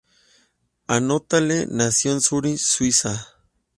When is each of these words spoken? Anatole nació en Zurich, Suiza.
Anatole 0.87 1.67
nació 1.69 2.11
en 2.13 2.21
Zurich, 2.21 2.57
Suiza. 2.57 3.23